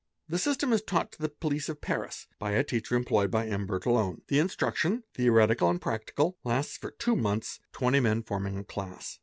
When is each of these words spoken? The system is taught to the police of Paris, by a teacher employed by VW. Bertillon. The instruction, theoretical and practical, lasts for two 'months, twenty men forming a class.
The 0.27 0.39
system 0.39 0.73
is 0.73 0.81
taught 0.81 1.11
to 1.11 1.21
the 1.21 1.29
police 1.29 1.69
of 1.69 1.79
Paris, 1.79 2.25
by 2.39 2.53
a 2.53 2.63
teacher 2.63 2.95
employed 2.95 3.29
by 3.29 3.45
VW. 3.45 3.67
Bertillon. 3.67 4.21
The 4.29 4.39
instruction, 4.39 5.03
theoretical 5.13 5.69
and 5.69 5.79
practical, 5.79 6.39
lasts 6.43 6.75
for 6.75 6.89
two 6.89 7.15
'months, 7.15 7.59
twenty 7.71 7.99
men 7.99 8.23
forming 8.23 8.57
a 8.57 8.63
class. 8.63 9.19